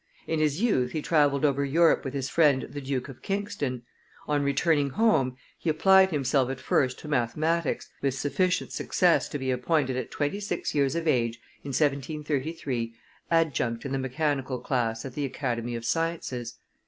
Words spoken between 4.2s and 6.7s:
on returning home, he applied himself at